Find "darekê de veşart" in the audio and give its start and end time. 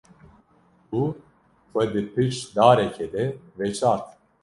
2.55-4.05